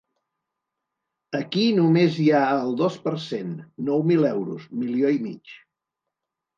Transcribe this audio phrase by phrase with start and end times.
[1.39, 3.55] Aquí només hi ha el dos per cent,
[3.93, 5.59] nou mil euros, milió i mig.